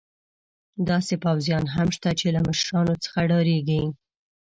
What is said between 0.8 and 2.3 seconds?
داسې پوځیان هم شته چې